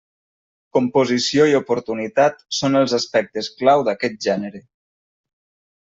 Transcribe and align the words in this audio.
Composició 0.77 1.45
i 1.51 1.53
oportunitat 1.59 2.41
són 2.61 2.79
els 2.81 2.97
aspectes 3.01 3.51
clau 3.61 3.87
d'aquest 3.91 4.19
gènere. 4.31 4.65